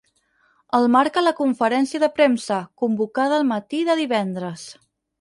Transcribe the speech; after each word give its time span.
El 0.77 0.87
marca 0.95 1.23
la 1.25 1.33
conferència 1.41 2.03
de 2.05 2.11
premsa, 2.17 2.59
convocada 2.85 3.41
el 3.41 3.49
matí 3.55 3.87
de 3.93 4.01
divendres. 4.05 4.69